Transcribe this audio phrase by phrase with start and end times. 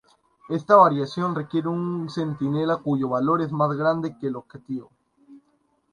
[0.49, 4.89] Esta variación requiere un centinela cuyo valor es más grande que el objetivo.